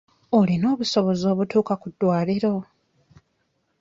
Olina 0.37 0.65
obusobozi 0.73 1.23
obutuuka 1.31 1.73
ku 1.81 1.87
ddwaliro? 1.93 2.53